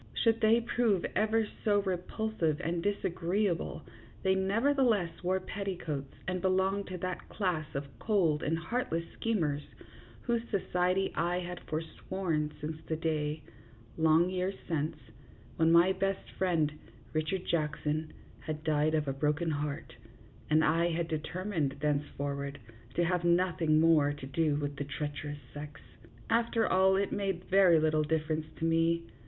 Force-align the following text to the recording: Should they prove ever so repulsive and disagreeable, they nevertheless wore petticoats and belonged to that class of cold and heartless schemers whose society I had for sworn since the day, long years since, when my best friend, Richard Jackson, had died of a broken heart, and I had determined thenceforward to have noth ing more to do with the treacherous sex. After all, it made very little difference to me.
Should 0.15 0.41
they 0.41 0.61
prove 0.61 1.05
ever 1.15 1.45
so 1.63 1.83
repulsive 1.83 2.59
and 2.61 2.81
disagreeable, 2.81 3.83
they 4.23 4.33
nevertheless 4.33 5.21
wore 5.21 5.39
petticoats 5.39 6.15
and 6.27 6.41
belonged 6.41 6.87
to 6.87 6.97
that 6.97 7.29
class 7.29 7.67
of 7.75 7.85
cold 7.99 8.41
and 8.41 8.57
heartless 8.57 9.03
schemers 9.13 9.61
whose 10.23 10.41
society 10.49 11.13
I 11.13 11.37
had 11.41 11.59
for 11.67 11.81
sworn 11.83 12.51
since 12.59 12.77
the 12.87 12.95
day, 12.95 13.43
long 13.95 14.27
years 14.31 14.55
since, 14.67 14.97
when 15.57 15.71
my 15.71 15.91
best 15.93 16.31
friend, 16.31 16.73
Richard 17.13 17.45
Jackson, 17.45 18.11
had 18.39 18.63
died 18.63 18.95
of 18.95 19.07
a 19.07 19.13
broken 19.13 19.51
heart, 19.51 19.93
and 20.49 20.65
I 20.65 20.89
had 20.89 21.09
determined 21.09 21.73
thenceforward 21.79 22.57
to 22.95 23.03
have 23.05 23.23
noth 23.23 23.61
ing 23.61 23.79
more 23.79 24.13
to 24.13 24.25
do 24.25 24.55
with 24.55 24.77
the 24.77 24.83
treacherous 24.83 25.37
sex. 25.53 25.79
After 26.27 26.65
all, 26.67 26.95
it 26.95 27.11
made 27.11 27.43
very 27.51 27.79
little 27.79 28.01
difference 28.01 28.47
to 28.57 28.65
me. 28.65 29.05